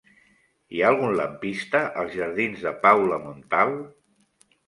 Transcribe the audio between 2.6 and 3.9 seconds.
de Paula Montal?